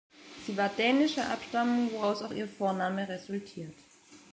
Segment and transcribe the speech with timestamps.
[0.47, 3.75] Sie war dänischer Abstammung, woraus auch ihr Vorname resultiert.